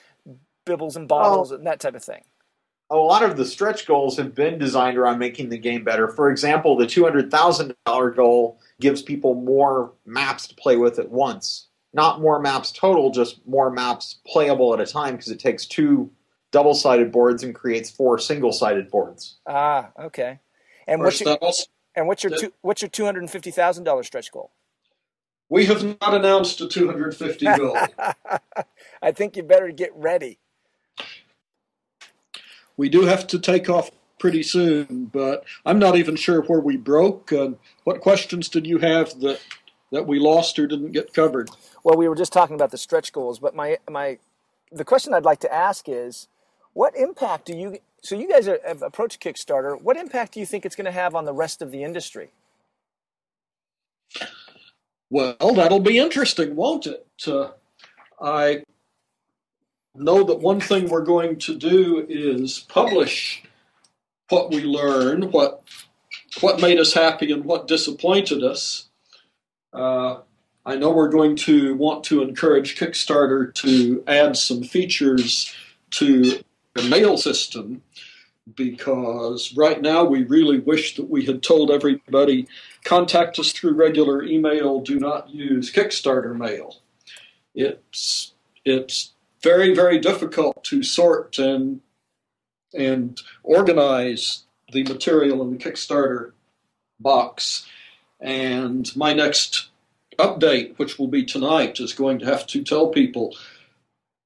bibbles 0.64 0.96
and 0.96 1.06
bottles 1.06 1.52
and 1.52 1.66
that 1.66 1.80
type 1.80 1.94
of 1.94 2.02
thing? 2.02 2.22
a 2.90 2.96
lot 2.96 3.22
of 3.22 3.36
the 3.36 3.44
stretch 3.44 3.86
goals 3.86 4.16
have 4.16 4.34
been 4.34 4.58
designed 4.58 4.96
around 4.96 5.18
making 5.18 5.48
the 5.48 5.58
game 5.58 5.82
better. 5.82 6.08
For 6.08 6.30
example, 6.30 6.76
the 6.76 6.86
$200,000 6.86 8.16
goal 8.16 8.60
gives 8.80 9.02
people 9.02 9.34
more 9.34 9.92
maps 10.04 10.46
to 10.48 10.54
play 10.54 10.76
with 10.76 10.98
at 10.98 11.10
once. 11.10 11.66
Not 11.92 12.20
more 12.20 12.40
maps 12.40 12.70
total, 12.70 13.10
just 13.10 13.46
more 13.46 13.70
maps 13.70 14.18
playable 14.26 14.72
at 14.74 14.80
a 14.80 14.86
time 14.86 15.16
because 15.16 15.30
it 15.30 15.40
takes 15.40 15.66
two 15.66 16.10
double 16.50 16.74
sided 16.74 17.12
boards 17.12 17.42
and 17.42 17.54
creates 17.54 17.90
four 17.90 18.18
single 18.18 18.52
sided 18.52 18.90
boards. 18.90 19.36
Ah, 19.46 19.90
okay. 19.98 20.40
And 20.86 21.00
course, 21.00 21.20
what 21.20 21.42
you, 21.42 21.48
that 21.48 21.66
And 21.94 22.06
what's 22.06 22.22
your 22.22 22.36
two, 22.36 22.52
what's 22.62 22.82
your 22.82 22.88
two 22.88 23.04
hundred 23.04 23.20
and 23.20 23.30
fifty 23.30 23.50
thousand 23.50 23.84
dollar 23.84 24.02
stretch 24.02 24.30
goal? 24.32 24.50
We 25.48 25.66
have 25.66 25.84
not 26.00 26.12
announced 26.14 26.60
a 26.60 26.68
250 26.68 27.46
goal. 27.56 27.78
I 29.02 29.12
think 29.12 29.36
you 29.36 29.44
better 29.44 29.70
get 29.70 29.92
ready. 29.94 30.38
we 32.76 32.88
do 32.88 33.02
have 33.02 33.28
to 33.28 33.38
take 33.38 33.70
off 33.70 33.90
pretty 34.18 34.42
soon, 34.42 35.06
but 35.12 35.44
I'm 35.64 35.78
not 35.78 35.96
even 35.96 36.16
sure 36.16 36.42
where 36.42 36.60
we 36.60 36.76
broke. 36.76 37.32
Uh, 37.32 37.50
what 37.84 38.00
questions 38.00 38.48
did 38.48 38.66
you 38.66 38.78
have 38.78 39.20
that 39.20 39.40
that 39.92 40.06
we 40.06 40.18
lost 40.18 40.58
or 40.58 40.66
didn't 40.66 40.92
get 40.92 41.14
covered? 41.14 41.48
Well, 41.84 41.96
we 41.96 42.08
were 42.08 42.16
just 42.16 42.32
talking 42.32 42.56
about 42.56 42.72
the 42.72 42.78
stretch 42.78 43.12
goals, 43.12 43.38
but 43.38 43.54
my 43.54 43.78
my 43.88 44.18
the 44.72 44.84
question 44.84 45.14
I'd 45.14 45.24
like 45.24 45.40
to 45.40 45.54
ask 45.54 45.88
is, 45.88 46.28
what 46.76 46.94
impact 46.94 47.46
do 47.46 47.56
you? 47.56 47.78
So 48.02 48.14
you 48.14 48.28
guys 48.28 48.46
are, 48.46 48.60
have 48.66 48.82
approached 48.82 49.22
Kickstarter. 49.22 49.80
What 49.80 49.96
impact 49.96 50.34
do 50.34 50.40
you 50.40 50.44
think 50.44 50.66
it's 50.66 50.76
going 50.76 50.84
to 50.84 50.90
have 50.90 51.14
on 51.14 51.24
the 51.24 51.32
rest 51.32 51.62
of 51.62 51.70
the 51.70 51.82
industry? 51.82 52.32
Well, 55.08 55.54
that'll 55.54 55.80
be 55.80 55.98
interesting, 55.98 56.54
won't 56.54 56.86
it? 56.86 57.06
Uh, 57.26 57.52
I 58.20 58.64
know 59.94 60.22
that 60.24 60.40
one 60.40 60.60
thing 60.60 60.90
we're 60.90 61.00
going 61.00 61.38
to 61.38 61.56
do 61.56 62.04
is 62.10 62.58
publish 62.58 63.42
what 64.28 64.50
we 64.50 64.62
learn, 64.62 65.30
what 65.30 65.62
what 66.40 66.60
made 66.60 66.78
us 66.78 66.92
happy 66.92 67.32
and 67.32 67.46
what 67.46 67.68
disappointed 67.68 68.44
us. 68.44 68.90
Uh, 69.72 70.18
I 70.66 70.76
know 70.76 70.90
we're 70.90 71.08
going 71.08 71.36
to 71.36 71.74
want 71.76 72.04
to 72.04 72.20
encourage 72.20 72.76
Kickstarter 72.78 73.54
to 73.54 74.04
add 74.06 74.36
some 74.36 74.62
features 74.62 75.54
to 75.92 76.42
the 76.76 76.88
mail 76.88 77.16
system 77.16 77.82
because 78.54 79.54
right 79.56 79.82
now 79.82 80.04
we 80.04 80.22
really 80.24 80.60
wish 80.60 80.94
that 80.96 81.10
we 81.10 81.24
had 81.26 81.42
told 81.42 81.70
everybody 81.70 82.46
contact 82.84 83.38
us 83.38 83.52
through 83.52 83.72
regular 83.72 84.22
email, 84.22 84.80
do 84.80 85.00
not 85.00 85.30
use 85.30 85.72
Kickstarter 85.72 86.36
mail. 86.36 86.76
It's 87.54 88.32
it's 88.64 89.12
very 89.42 89.74
very 89.74 89.98
difficult 89.98 90.62
to 90.64 90.82
sort 90.82 91.38
and 91.38 91.80
and 92.72 93.20
organize 93.42 94.44
the 94.72 94.84
material 94.84 95.42
in 95.42 95.50
the 95.50 95.58
Kickstarter 95.58 96.32
box. 97.00 97.66
And 98.20 98.94
my 98.96 99.12
next 99.12 99.68
update, 100.18 100.78
which 100.78 100.98
will 100.98 101.08
be 101.08 101.24
tonight, 101.24 101.80
is 101.80 101.92
going 101.92 102.18
to 102.20 102.26
have 102.26 102.46
to 102.48 102.62
tell 102.62 102.88
people 102.88 103.36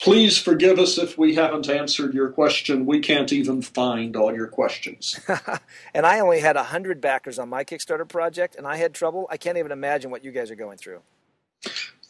please 0.01 0.39
forgive 0.39 0.79
us 0.79 0.99
if 0.99 1.17
we 1.19 1.35
haven't 1.35 1.69
answered 1.69 2.15
your 2.15 2.31
question. 2.31 2.87
We 2.87 3.01
can't 3.01 3.33
even 3.33 3.63
find 3.63 4.17
all 4.17 4.35
your 4.35 4.49
questions. 4.49 5.21
and 5.95 6.07
I 6.07 6.21
only 6.21 6.41
had 6.41 6.57
100 6.57 7.01
backers 7.01 7.39
on 7.39 7.49
my 7.49 7.65
Kickstarter 7.65 8.09
project, 8.09 8.57
and 8.57 8.67
I 8.67 8.77
had 8.77 8.95
trouble. 8.95 9.27
I 9.31 9.37
can't 9.37 9.59
even 9.59 9.73
imagine 9.73 10.11
what 10.11 10.25
you 10.25 10.33
guys 10.33 10.51
are 10.51 10.57
going 10.57 10.79
through. 10.79 11.01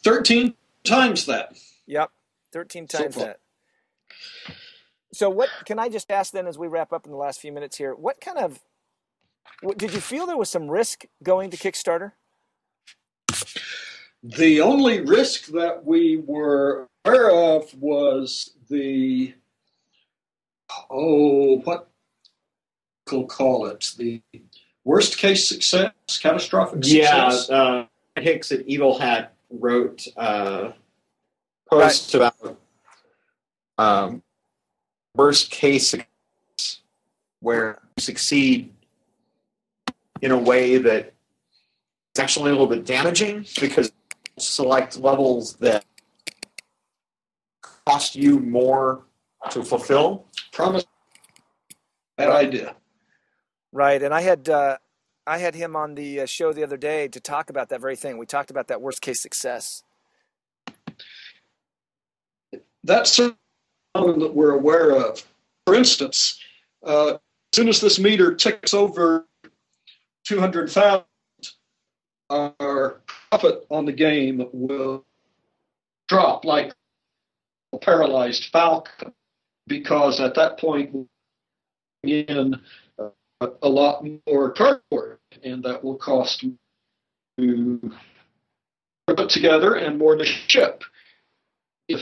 13 0.03 0.53
times 0.83 1.25
that. 1.25 1.57
Yep, 1.85 2.11
13 2.53 2.87
times 2.87 3.15
So 3.15 3.21
that. 3.21 3.39
So, 5.13 5.29
what 5.29 5.49
can 5.65 5.77
I 5.77 5.89
just 5.89 6.09
ask 6.09 6.31
then 6.31 6.47
as 6.47 6.57
we 6.57 6.67
wrap 6.67 6.93
up 6.93 7.05
in 7.05 7.11
the 7.11 7.17
last 7.17 7.41
few 7.41 7.51
minutes 7.51 7.77
here? 7.77 7.93
What 7.93 8.21
kind 8.21 8.37
of 8.37 8.61
what, 9.61 9.77
did 9.77 9.93
you 9.93 9.99
feel 9.99 10.25
there 10.25 10.37
was 10.37 10.49
some 10.49 10.69
risk 10.69 11.05
going 11.21 11.49
to 11.51 11.57
Kickstarter? 11.57 12.13
The 14.23 14.61
only 14.61 15.01
risk 15.01 15.47
that 15.47 15.83
we 15.83 16.17
were 16.17 16.87
aware 17.05 17.31
of 17.31 17.73
was 17.75 18.51
the, 18.69 19.33
oh, 20.89 21.57
what 21.59 21.89
we'll 23.11 23.25
call 23.25 23.65
it, 23.65 23.91
the 23.97 24.21
worst 24.83 25.17
case 25.17 25.47
success, 25.47 25.91
catastrophic 26.21 26.79
Yeah, 26.83 27.29
success. 27.29 27.49
uh, 27.49 27.85
Hicks 28.15 28.51
at 28.51 28.61
Evil 28.67 28.99
Hat 28.99 29.33
wrote 29.49 30.07
uh, 30.15 30.71
posts 31.69 32.13
about 32.13 32.57
um, 33.77 34.21
worst 35.15 35.49
case 35.49 35.89
success, 35.89 36.81
where 37.39 37.79
you 37.97 38.01
succeed 38.03 38.71
in 40.21 40.31
a 40.31 40.37
way 40.37 40.77
that 40.77 41.13
it's 42.11 42.19
actually 42.19 42.49
a 42.49 42.53
little 42.53 42.67
bit 42.67 42.85
damaging 42.85 43.45
because 43.59 43.91
select 44.41 44.97
levels 44.97 45.53
that 45.55 45.85
cost 47.87 48.15
you 48.15 48.39
more 48.39 49.03
to 49.49 49.63
fulfill. 49.63 50.25
Promise. 50.51 50.85
Bad 52.17 52.29
idea. 52.29 52.75
Right, 53.71 54.01
and 54.01 54.13
I 54.13 54.21
had 54.21 54.49
uh, 54.49 54.77
I 55.25 55.37
had 55.37 55.55
him 55.55 55.75
on 55.75 55.95
the 55.95 56.21
uh, 56.21 56.25
show 56.25 56.51
the 56.53 56.63
other 56.63 56.77
day 56.77 57.07
to 57.07 57.19
talk 57.19 57.49
about 57.49 57.69
that 57.69 57.79
very 57.81 57.95
thing. 57.95 58.17
We 58.17 58.25
talked 58.25 58.51
about 58.51 58.67
that 58.67 58.81
worst 58.81 59.01
case 59.01 59.19
success. 59.19 59.83
That's 62.83 63.11
something 63.15 63.35
that 63.95 64.33
we're 64.33 64.51
aware 64.51 64.91
of. 64.91 65.23
For 65.65 65.75
instance, 65.75 66.39
uh, 66.83 67.11
as 67.13 67.19
soon 67.53 67.69
as 67.69 67.79
this 67.79 67.99
meter 67.99 68.33
ticks 68.33 68.73
over 68.73 69.27
200,000, 70.25 71.03
our 72.29 73.01
profit 73.31 73.65
on 73.69 73.85
the 73.85 73.93
game 73.93 74.45
will 74.51 75.05
drop 76.09 76.43
like 76.43 76.73
a 77.73 77.77
paralyzed 77.77 78.49
falcon 78.51 79.13
because 79.67 80.19
at 80.19 80.35
that 80.35 80.59
point 80.59 81.07
in 82.03 82.59
a, 82.99 83.03
uh, 83.39 83.47
a 83.61 83.69
lot 83.69 84.05
more 84.27 84.51
cardboard 84.51 85.19
and 85.43 85.63
that 85.63 85.83
will 85.83 85.95
cost 85.95 86.43
to 87.39 87.91
put 89.07 89.29
together 89.29 89.75
and 89.75 89.97
more 89.97 90.15
to 90.15 90.25
ship. 90.25 90.83
If 91.87 92.01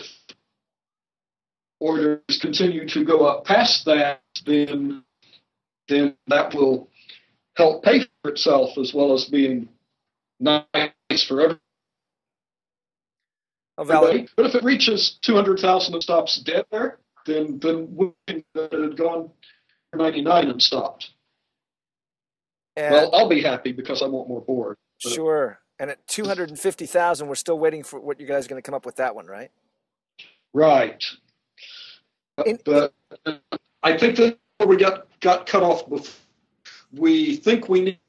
orders 1.79 2.39
continue 2.41 2.87
to 2.89 3.05
go 3.05 3.25
up 3.25 3.45
past 3.45 3.85
that, 3.85 4.21
then 4.45 5.03
then 5.87 6.15
that 6.27 6.53
will 6.53 6.89
help 7.55 7.83
pay 7.83 8.05
for 8.21 8.31
itself 8.31 8.77
as 8.77 8.93
well 8.93 9.13
as 9.13 9.25
being 9.25 9.69
nice 10.39 11.23
for 11.27 11.57
everybody. 13.77 14.27
But 14.35 14.45
if 14.45 14.55
it 14.55 14.63
reaches 14.63 15.17
200,000 15.21 15.93
and 15.93 16.03
stops 16.03 16.37
dead 16.39 16.65
there, 16.71 16.99
then 17.25 17.59
then 17.59 17.87
we 17.95 18.11
think 18.27 18.45
that 18.55 18.73
it 18.73 18.81
had 18.81 18.97
gone 18.97 19.29
99 19.93 20.49
and 20.49 20.61
stopped. 20.61 21.11
and, 22.75 22.93
Well, 22.93 23.09
I'll 23.15 23.29
be 23.29 23.41
happy 23.41 23.71
because 23.71 24.01
I 24.01 24.07
want 24.07 24.27
more 24.29 24.41
board. 24.41 24.77
but- 25.03 25.13
sure. 25.13 25.59
And 25.81 25.89
at 25.89 26.05
two 26.07 26.25
hundred 26.25 26.49
and 26.49 26.59
fifty 26.59 26.85
thousand, 26.85 27.29
we're 27.29 27.35
still 27.35 27.57
waiting 27.57 27.83
for 27.83 28.01
what 28.01 28.19
you 28.19 28.27
guys 28.27 28.45
are 28.45 28.49
going 28.49 28.61
to 28.61 28.65
come 28.65 28.75
up 28.75 28.85
with 28.85 28.97
that 28.97 29.15
one, 29.15 29.27
right? 29.27 29.49
Right. 30.53 31.01
In- 32.45 32.59
but 32.65 32.93
I 33.81 33.97
think 33.97 34.17
that 34.17 34.37
we 34.67 34.75
got 34.75 35.07
got 35.21 35.45
cut 35.45 35.63
off 35.63 35.87
before. 35.89 36.13
We 36.91 37.37
think 37.37 37.69
we 37.69 37.79
need 37.81 37.99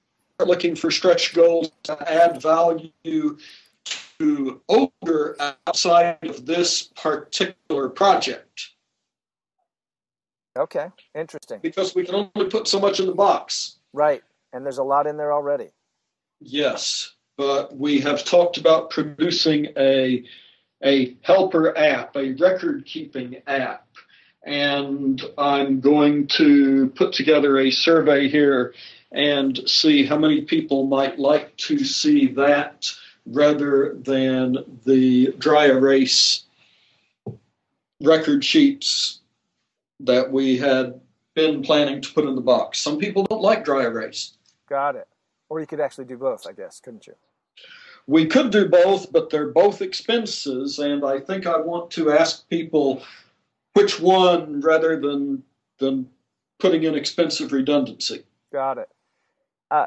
looking 0.45 0.75
for 0.75 0.91
stretch 0.91 1.35
goals 1.35 1.71
to 1.85 2.13
add 2.13 2.41
value 2.43 2.91
to 3.05 4.61
Ogre 4.69 5.37
outside 5.67 6.19
of 6.23 6.45
this 6.45 6.83
particular 6.83 7.89
project 7.89 8.71
Okay, 10.57 10.89
interesting. 11.15 11.61
because 11.63 11.95
we 11.95 12.05
can 12.05 12.31
only 12.35 12.51
put 12.51 12.67
so 12.67 12.81
much 12.81 13.01
in 13.01 13.07
the 13.07 13.15
box. 13.15 13.77
Right, 13.93 14.23
and 14.53 14.65
there's 14.65 14.79
a 14.79 14.83
lot 14.83 15.07
in 15.07 15.17
there 15.17 15.33
already. 15.33 15.69
Yes, 16.41 17.15
but 17.37 17.77
we 17.77 18.01
have 18.01 18.25
talked 18.25 18.57
about 18.59 18.91
producing 18.91 19.69
a 19.77 20.25
a 20.83 21.17
helper 21.23 21.77
app, 21.77 22.17
a 22.17 22.33
record 22.33 22.85
keeping 22.87 23.43
app. 23.47 23.87
And 24.45 25.23
I'm 25.37 25.81
going 25.81 26.27
to 26.29 26.89
put 26.97 27.13
together 27.13 27.59
a 27.59 27.71
survey 27.71 28.29
here 28.29 28.75
and 29.13 29.61
see 29.69 30.07
how 30.07 30.17
many 30.17 30.43
people 30.43 30.87
might 30.87 31.19
like 31.19 31.57
to 31.57 31.85
see 31.85 32.29
that 32.29 32.91
rather 33.27 33.95
than 33.95 34.81
the 34.85 35.35
dry 35.39 35.67
erase 35.67 36.45
record 38.01 38.45
sheets 38.45 39.21
that 40.01 40.33
we 40.33 40.57
had 40.57 41.01
been 41.35 41.63
planning 41.63 42.01
to 42.01 42.13
put 42.13 42.25
in 42.25 42.35
the 42.35 42.41
box. 42.41 42.79
Some 42.79 42.99
people 42.99 43.25
don't 43.25 43.43
like 43.43 43.65
dry 43.65 43.83
erase. 43.83 44.35
Got 44.69 44.97
it. 44.97 45.09
Or 45.49 45.61
you 45.61 45.67
could 45.67 45.81
actually 45.81 46.07
do 46.07 46.17
both, 46.17 46.47
I 46.47 46.53
guess, 46.53 46.81
couldn't 46.81 47.07
you? 47.07 47.15
We 48.07 48.27
could 48.27 48.51
do 48.51 48.69
both, 48.69 49.13
but 49.13 49.31
they're 49.31 49.51
both 49.51 49.83
expenses, 49.83 50.79
and 50.79 51.05
I 51.05 51.21
think 51.21 51.47
I 51.47 51.59
want 51.59 51.91
to 51.93 52.11
ask 52.11 52.49
people 52.49 53.03
which 53.75 54.01
one 54.01 54.61
rather 54.61 54.99
than 55.01 55.45
than 55.79 56.09
putting 56.59 56.85
in 56.85 56.95
expensive 56.95 57.53
redundancy. 57.53 58.25
Got 58.53 58.79
it. 58.79 58.89
Uh, 59.71 59.87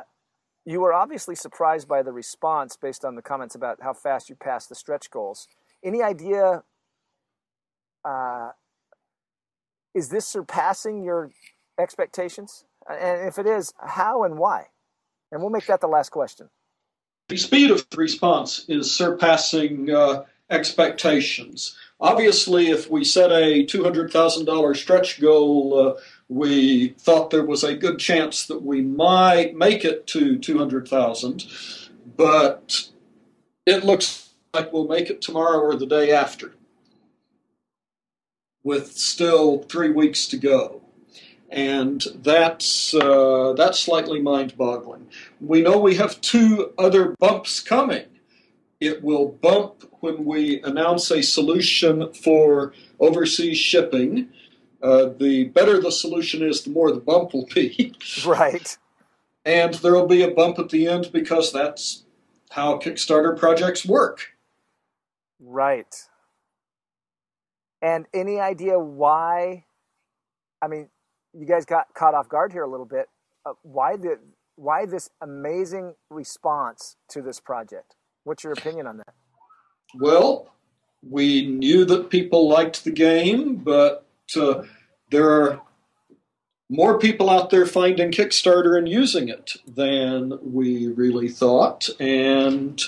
you 0.66 0.80
were 0.80 0.94
obviously 0.94 1.36
surprised 1.36 1.88
by 1.88 2.02
the 2.02 2.12
response 2.12 2.76
based 2.76 3.06
on 3.06 3.16
the 3.16 3.22
comments 3.22 3.54
about 3.54 3.80
how 3.82 3.94
fast 3.94 4.30
you 4.30 4.36
passed 4.36 4.70
the 4.70 4.76
stretch 4.76 5.12
goals. 5.12 5.48
Any 5.84 6.02
idea? 6.02 6.64
Uh, 8.04 8.52
is 9.94 10.10
this 10.10 10.28
surpassing 10.28 11.04
your 11.04 11.32
expectations? 11.80 12.66
And 12.90 13.28
if 13.28 13.38
it 13.38 13.46
is, 13.46 13.74
how 13.80 14.24
and 14.24 14.38
why? 14.38 14.68
And 15.32 15.42
we'll 15.42 15.52
make 15.52 15.68
that 15.68 15.82
the 15.82 15.88
last 15.88 16.10
question. 16.10 16.50
The 17.30 17.38
speed 17.38 17.72
of 17.72 17.86
response 17.96 18.66
is 18.68 18.94
surpassing 18.94 19.90
uh, 19.90 20.24
expectations. 20.50 21.78
Obviously, 22.04 22.70
if 22.70 22.92
we 22.92 23.06
set 23.06 23.32
a 23.32 23.66
$200,000 23.66 24.76
stretch 24.76 25.22
goal, 25.22 25.80
uh, 25.80 26.02
we 26.28 26.90
thought 27.00 27.30
there 27.30 27.46
was 27.46 27.64
a 27.64 27.78
good 27.78 27.98
chance 27.98 28.46
that 28.48 28.62
we 28.62 28.82
might 28.82 29.56
make 29.56 29.86
it 29.86 30.06
to 30.08 30.38
200,000, 30.38 31.46
but 32.18 32.90
it 33.66 33.86
looks 33.86 34.34
like 34.54 34.74
we'll 34.74 34.86
make 34.86 35.10
it 35.10 35.22
tomorrow 35.22 35.60
or 35.60 35.78
the 35.78 35.86
day 35.86 36.12
after, 36.12 36.54
with 38.66 38.98
still 38.98 39.60
three 39.64 39.90
weeks 39.90 40.28
to 40.28 40.36
go. 40.36 40.82
And 41.50 42.04
that's 42.16 42.94
uh, 42.94 43.54
that's 43.56 43.80
slightly 43.80 44.20
mind-boggling. 44.22 45.08
We 45.40 45.62
know 45.62 45.80
we 45.80 45.96
have 45.96 46.20
two 46.20 46.74
other 46.78 47.16
bumps 47.18 47.62
coming. 47.62 48.06
It 48.84 49.02
will 49.02 49.30
bump 49.30 49.90
when 50.02 50.26
we 50.26 50.62
announce 50.64 51.10
a 51.10 51.24
solution 51.24 52.12
for 52.14 52.74
overseas 53.00 53.58
shipping. 53.58 54.28
Uh, 54.82 55.12
the 55.18 55.46
better 55.46 55.80
the 55.80 55.92
solution 55.92 56.44
is, 56.44 56.64
the 56.64 56.70
more 56.70 56.92
the 56.92 57.00
bump 57.00 57.34
will 57.34 57.48
be. 57.54 57.96
Right. 58.26 58.78
And 59.46 59.74
there 59.76 59.94
will 59.94 60.08
be 60.08 60.22
a 60.22 60.32
bump 60.32 60.60
at 60.60 60.70
the 60.70 60.88
end 60.88 61.10
because 61.14 61.52
that's 61.54 62.04
how 62.52 62.78
Kickstarter 62.78 63.38
projects 63.38 63.86
work. 63.86 64.34
Right. 65.40 65.94
And 67.82 68.06
any 68.14 68.40
idea 68.40 68.80
why? 68.80 69.66
I 70.62 70.68
mean, 70.68 70.90
you 71.34 71.46
guys 71.46 71.66
got 71.66 71.94
caught 71.94 72.14
off 72.14 72.28
guard 72.28 72.52
here 72.52 72.64
a 72.64 72.70
little 72.70 72.86
bit. 72.86 73.08
Uh, 73.46 73.54
why 73.62 73.96
the 73.96 74.20
why 74.56 74.86
this 74.86 75.10
amazing 75.22 75.96
response 76.10 76.96
to 77.10 77.22
this 77.22 77.40
project? 77.40 77.96
What's 78.24 78.44
your 78.44 78.54
opinion 78.54 78.88
on 78.88 78.98
that? 78.98 79.14
Well, 79.96 80.54
we 81.08 81.46
knew 81.46 81.86
that 81.86 82.10
people 82.10 82.48
liked 82.48 82.84
the 82.84 82.92
game, 82.92 83.58
but 83.58 84.06
uh, 84.36 84.64
there 85.12 85.30
are 85.30 85.62
more 86.70 86.98
people 86.98 87.30
out 87.30 87.50
there 87.50 87.66
finding 87.66 88.12
Kickstarter 88.12 88.78
and 88.78 88.88
using 88.88 89.30
it 89.30 89.54
than 89.68 90.40
we 90.42 90.88
really 90.88 91.30
thought, 91.30 91.90
and 92.00 92.82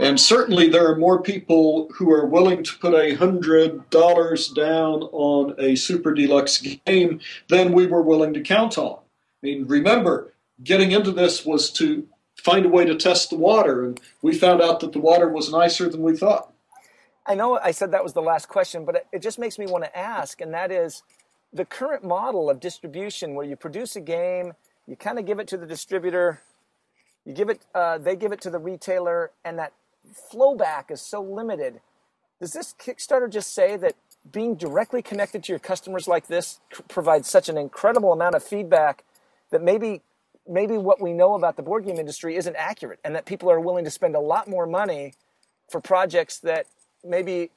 and 0.00 0.18
certainly 0.18 0.68
there 0.68 0.90
are 0.90 0.96
more 0.96 1.20
people 1.20 1.90
who 1.96 2.10
are 2.10 2.24
willing 2.24 2.62
to 2.62 2.78
put 2.78 2.94
a 2.94 3.14
hundred 3.16 3.90
dollars 3.90 4.48
down 4.48 5.02
on 5.12 5.54
a 5.58 5.74
super 5.74 6.14
deluxe 6.14 6.58
game 6.58 7.20
than 7.48 7.72
we 7.72 7.86
were 7.86 8.00
willing 8.00 8.32
to 8.32 8.40
count 8.40 8.78
on. 8.78 8.98
I 9.42 9.46
mean, 9.46 9.66
remember, 9.66 10.32
getting 10.64 10.92
into 10.92 11.12
this 11.12 11.44
was 11.44 11.70
to 11.72 12.06
find 12.40 12.66
a 12.66 12.68
way 12.68 12.84
to 12.84 12.94
test 12.94 13.30
the 13.30 13.36
water, 13.36 13.84
and 13.84 14.00
we 14.22 14.34
found 14.34 14.62
out 14.62 14.80
that 14.80 14.92
the 14.92 14.98
water 14.98 15.28
was 15.28 15.50
nicer 15.50 15.88
than 15.88 16.02
we 16.02 16.16
thought. 16.16 16.52
I 17.26 17.34
know 17.34 17.58
I 17.58 17.70
said 17.70 17.92
that 17.92 18.02
was 18.02 18.14
the 18.14 18.22
last 18.22 18.48
question, 18.48 18.84
but 18.84 19.06
it 19.12 19.22
just 19.22 19.38
makes 19.38 19.58
me 19.58 19.66
want 19.66 19.84
to 19.84 19.96
ask, 19.96 20.40
and 20.40 20.52
that 20.54 20.72
is 20.72 21.02
the 21.52 21.64
current 21.64 22.02
model 22.04 22.48
of 22.48 22.60
distribution 22.60 23.34
where 23.34 23.46
you 23.46 23.56
produce 23.56 23.96
a 23.96 24.00
game, 24.00 24.54
you 24.86 24.96
kind 24.96 25.18
of 25.18 25.26
give 25.26 25.38
it 25.38 25.48
to 25.48 25.56
the 25.56 25.66
distributor, 25.66 26.40
you 27.24 27.34
give 27.34 27.50
it, 27.50 27.60
uh, 27.74 27.98
they 27.98 28.16
give 28.16 28.32
it 28.32 28.40
to 28.40 28.50
the 28.50 28.58
retailer, 28.58 29.30
and 29.44 29.58
that 29.58 29.72
flowback 30.32 30.90
is 30.90 31.00
so 31.00 31.20
limited. 31.22 31.80
Does 32.40 32.52
this 32.52 32.74
Kickstarter 32.78 33.30
just 33.30 33.54
say 33.54 33.76
that 33.76 33.94
being 34.32 34.54
directly 34.54 35.02
connected 35.02 35.44
to 35.44 35.52
your 35.52 35.58
customers 35.58 36.08
like 36.08 36.26
this 36.26 36.60
provides 36.88 37.28
such 37.28 37.48
an 37.48 37.58
incredible 37.58 38.12
amount 38.12 38.34
of 38.34 38.42
feedback 38.42 39.04
that 39.50 39.62
maybe 39.62 40.02
maybe 40.48 40.76
what 40.76 41.00
we 41.00 41.12
know 41.12 41.34
about 41.34 41.56
the 41.56 41.62
board 41.62 41.84
game 41.84 41.96
industry 41.96 42.36
isn't 42.36 42.56
accurate 42.56 42.98
and 43.04 43.14
that 43.14 43.26
people 43.26 43.50
are 43.50 43.60
willing 43.60 43.84
to 43.84 43.90
spend 43.90 44.14
a 44.14 44.20
lot 44.20 44.48
more 44.48 44.66
money 44.66 45.14
for 45.68 45.80
projects 45.80 46.38
that 46.38 46.66
maybe 47.04 47.50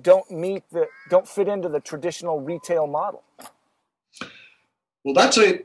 don't 0.00 0.30
meet 0.30 0.62
the 0.70 0.86
don't 1.10 1.28
fit 1.28 1.48
into 1.48 1.68
the 1.68 1.80
traditional 1.80 2.40
retail 2.40 2.86
model. 2.86 3.22
Well 5.04 5.14
that's 5.14 5.38
a 5.38 5.60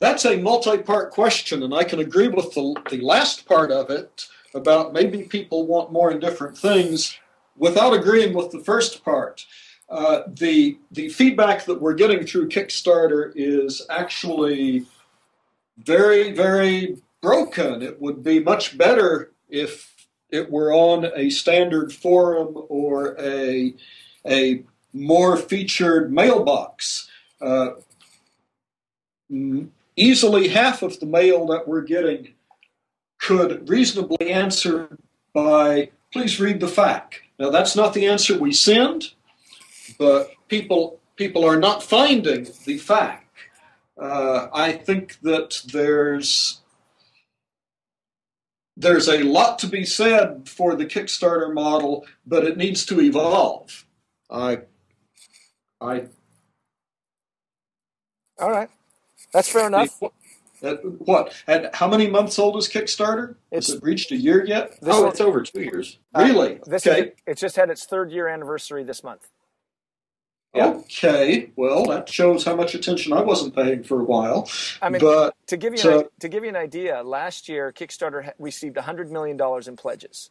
that's 0.00 0.24
a 0.24 0.36
multi-part 0.38 1.10
question 1.12 1.62
and 1.62 1.74
i 1.74 1.84
can 1.84 2.00
agree 2.00 2.28
with 2.28 2.54
the, 2.54 2.74
the 2.90 3.00
last 3.02 3.46
part 3.46 3.70
of 3.70 3.90
it 3.90 4.26
about 4.54 4.92
maybe 4.92 5.22
people 5.22 5.66
want 5.66 5.92
more 5.92 6.10
and 6.10 6.20
different 6.20 6.56
things 6.56 7.18
without 7.56 7.92
agreeing 7.92 8.34
with 8.34 8.50
the 8.50 8.58
first 8.60 9.04
part. 9.04 9.46
Uh, 9.88 10.22
the 10.28 10.78
the 10.92 11.08
feedback 11.08 11.64
that 11.64 11.80
we're 11.80 11.94
getting 11.94 12.24
through 12.24 12.48
kickstarter 12.48 13.32
is 13.34 13.84
actually 13.90 14.86
very, 15.84 16.32
very 16.32 16.96
broken. 17.20 17.82
It 17.82 18.00
would 18.00 18.22
be 18.22 18.40
much 18.40 18.76
better 18.76 19.32
if 19.48 19.94
it 20.30 20.50
were 20.50 20.72
on 20.72 21.10
a 21.16 21.30
standard 21.30 21.92
forum 21.92 22.54
or 22.68 23.16
a, 23.20 23.74
a 24.26 24.62
more 24.92 25.36
featured 25.36 26.12
mailbox. 26.12 27.08
Uh, 27.40 27.70
easily 29.96 30.48
half 30.48 30.82
of 30.82 30.98
the 31.00 31.06
mail 31.06 31.46
that 31.46 31.66
we're 31.66 31.82
getting 31.82 32.34
could 33.18 33.68
reasonably 33.68 34.30
answer 34.30 34.98
by 35.32 35.90
please 36.12 36.40
read 36.40 36.60
the 36.60 36.66
FAQ. 36.66 37.02
Now 37.38 37.50
that's 37.50 37.76
not 37.76 37.94
the 37.94 38.06
answer 38.06 38.38
we 38.38 38.52
send, 38.52 39.12
but 39.98 40.30
people 40.48 40.98
people 41.16 41.44
are 41.44 41.58
not 41.58 41.82
finding 41.82 42.44
the 42.64 42.78
FAQ. 42.78 43.18
Uh, 44.00 44.48
I 44.52 44.72
think 44.72 45.20
that 45.20 45.60
there's 45.72 46.60
there's 48.76 49.08
a 49.08 49.22
lot 49.22 49.58
to 49.58 49.66
be 49.66 49.84
said 49.84 50.48
for 50.48 50.74
the 50.74 50.86
Kickstarter 50.86 51.52
model, 51.52 52.06
but 52.26 52.44
it 52.44 52.56
needs 52.56 52.86
to 52.86 53.00
evolve. 53.00 53.84
I, 54.30 54.60
I. 55.82 56.06
All 58.38 58.50
right, 58.50 58.70
that's 59.34 59.50
fair 59.50 59.66
enough. 59.66 60.00
what? 60.60 61.34
And 61.46 61.68
how 61.74 61.86
many 61.86 62.06
months 62.08 62.38
old 62.38 62.56
is 62.56 62.70
Kickstarter? 62.70 63.34
It's, 63.50 63.66
Has 63.66 63.76
it 63.76 63.82
reached 63.82 64.12
a 64.12 64.16
year 64.16 64.46
yet? 64.46 64.78
oh, 64.82 65.08
it's 65.08 65.20
over 65.20 65.42
two 65.42 65.60
years. 65.60 65.98
Really? 66.16 66.56
Uh, 66.56 66.64
this 66.66 66.86
okay. 66.86 67.00
Is, 67.00 67.12
it 67.26 67.36
just 67.36 67.56
had 67.56 67.68
its 67.68 67.84
third 67.84 68.10
year 68.10 68.28
anniversary 68.28 68.82
this 68.82 69.04
month. 69.04 69.28
Okay, 70.54 71.50
well, 71.54 71.84
that 71.86 72.08
shows 72.08 72.44
how 72.44 72.56
much 72.56 72.74
attention 72.74 73.12
I 73.12 73.22
wasn't 73.22 73.54
paying 73.54 73.84
for 73.84 74.00
a 74.00 74.04
while. 74.04 74.50
I 74.82 74.88
mean, 74.88 75.00
but, 75.00 75.36
to 75.46 75.56
give 75.56 75.74
you 75.74 75.98
an, 75.98 76.04
to 76.18 76.28
give 76.28 76.42
you 76.42 76.48
an 76.48 76.56
idea, 76.56 77.02
last 77.04 77.48
year 77.48 77.72
Kickstarter 77.72 78.32
received 78.38 78.76
hundred 78.76 79.12
million 79.12 79.36
dollars 79.36 79.68
in 79.68 79.76
pledges. 79.76 80.30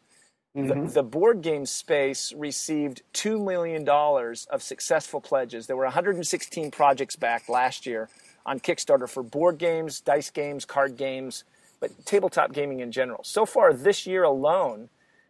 Mm-hmm. 0.57 0.87
The, 0.87 0.91
the, 0.91 1.03
board 1.03 1.41
game 1.41 1.65
space 1.65 2.33
received 2.35 3.03
two 3.13 3.39
million 3.39 3.85
dollars 3.85 4.45
of 4.51 4.61
successful 4.61 5.21
pledges. 5.21 5.67
There 5.67 5.77
were 5.77 5.85
116 5.85 6.71
projects 6.71 7.15
backed 7.15 7.47
last 7.47 7.85
year 7.85 8.09
on 8.45 8.59
Kickstarter 8.59 9.07
for 9.07 9.23
board 9.23 9.57
games, 9.57 10.01
dice 10.01 10.31
games, 10.31 10.65
card 10.65 10.97
games, 10.97 11.45
but 11.79 11.91
tabletop 12.05 12.51
gaming 12.51 12.81
in 12.81 12.91
general. 12.91 13.23
So 13.23 13.45
far 13.45 13.73
this 13.73 14.05
year 14.05 14.23
alone, 14.23 14.89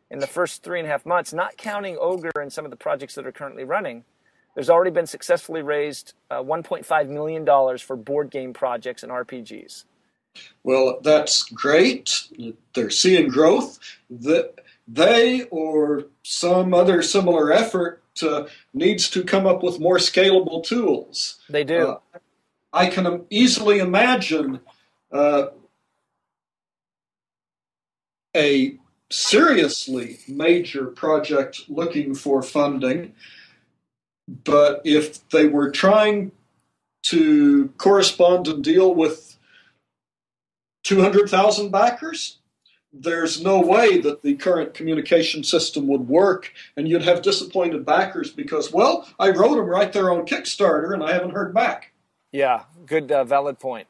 in 0.10 0.17
the 0.17 0.28
first 0.28 0.63
three 0.63 0.80
and 0.80 0.88
a 0.88 0.91
half 0.91 1.06
months, 1.06 1.32
not 1.32 1.58
counting 1.58 1.95
Ogre 1.99 2.32
and 2.38 2.52
some 2.52 2.65
of 2.65 2.71
the 2.71 2.78
projects 2.78 3.13
that 3.15 3.28
are 3.28 3.32
currently 3.32 3.65
running 3.65 4.06
there's 4.56 4.70
already 4.70 4.92
been 4.92 5.08
successfully 5.08 5.62
raised 5.62 6.14
uh, 6.30 6.42
$1.5 6.42 7.10
million 7.10 7.78
for 7.78 7.96
board 7.96 8.30
game 8.30 8.54
projects 8.54 9.04
and 9.04 9.12
RPGs. 9.12 9.86
Well, 10.64 11.00
that's 11.02 11.44
great. 11.44 12.28
They're 12.74 12.90
seeing 12.90 13.30
growth. 13.30 13.80
That 14.10 14.60
they 14.88 15.44
or 15.44 16.06
some 16.24 16.74
other 16.74 17.02
similar 17.02 17.52
effort 17.52 18.02
uh, 18.24 18.48
needs 18.74 19.10
to 19.12 19.24
come 19.24 19.46
up 19.46 19.64
with 19.64 19.80
more 19.80 19.98
scalable 19.98 20.64
tools. 20.64 21.40
They 21.50 21.64
do. 21.64 21.88
Uh, 22.14 22.20
I 22.74 22.88
can 22.88 23.26
easily 23.30 23.80
imagine 23.80 24.60
uh, 25.12 25.48
a 28.36 28.78
seriously 29.10 30.20
major 30.28 30.86
project 30.86 31.62
looking 31.68 32.14
for 32.14 32.44
funding 32.44 33.14
but 34.44 34.82
if 34.84 35.28
they 35.30 35.48
were 35.48 35.72
trying 35.72 36.32
to 37.04 37.70
correspond 37.78 38.48
and 38.48 38.63
deal 38.63 38.94
with 38.94 39.38
200,000 40.84 41.72
backers, 41.72 42.38
there's 42.92 43.42
no 43.44 43.60
way 43.60 44.00
that 44.00 44.22
the 44.22 44.36
current 44.36 44.74
communication 44.74 45.44
system 45.44 45.88
would 45.88 46.08
work 46.08 46.52
and 46.76 46.88
you'd 46.88 47.04
have 47.04 47.22
disappointed 47.22 47.86
backers 47.86 48.32
because, 48.32 48.72
well, 48.72 49.08
I 49.20 49.30
wrote 49.30 49.56
them 49.56 49.65
right 49.65 49.92
there 49.92 50.12
on 50.12 50.26
Kickstarter 50.26 50.94
and 50.94 51.04
I 51.04 51.13
haven't 51.13 51.32
heard 51.32 51.54
back. 51.54 51.92
Yeah, 52.32 52.63
good, 52.86 53.12
uh, 53.12 53.24
valid 53.24 53.60
point. 53.60 53.88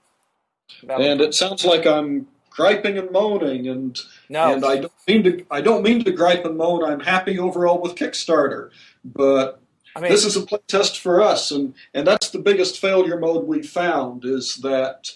Valid 0.83 1.07
and 1.07 1.19
point. 1.19 1.29
it 1.29 1.33
sounds 1.33 1.65
like 1.65 1.85
I'm 1.85 2.27
griping 2.49 2.97
and 2.97 3.11
moaning 3.11 3.67
and 3.67 3.97
no. 4.27 4.53
and 4.53 4.65
I 4.65 4.77
don't 4.77 4.93
mean 5.07 5.23
to 5.23 5.45
I 5.49 5.61
don't 5.61 5.83
mean 5.83 6.03
to 6.03 6.11
gripe 6.11 6.45
and 6.45 6.57
moan. 6.57 6.83
I'm 6.83 6.99
happy 6.99 7.39
overall 7.39 7.81
with 7.81 7.95
Kickstarter, 7.95 8.69
but 9.03 9.61
I 9.95 10.01
mean, 10.01 10.11
this 10.11 10.25
is 10.25 10.35
a 10.35 10.41
play 10.41 10.59
test 10.67 10.99
for 10.99 11.21
us, 11.21 11.51
and 11.51 11.73
and 11.93 12.05
that's 12.05 12.29
the 12.29 12.39
biggest 12.39 12.79
failure 12.79 13.19
mode 13.19 13.47
we 13.47 13.61
found 13.61 14.25
is 14.25 14.57
that 14.57 15.11